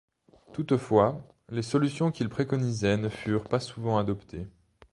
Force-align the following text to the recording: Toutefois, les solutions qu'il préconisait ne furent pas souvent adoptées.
Toutefois, 0.51 1.21
les 1.49 1.61
solutions 1.61 2.09
qu'il 2.09 2.27
préconisait 2.27 2.97
ne 2.97 3.07
furent 3.07 3.43
pas 3.43 3.59
souvent 3.59 3.99
adoptées. 3.99 4.47